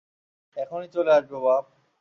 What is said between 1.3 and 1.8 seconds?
বাপ।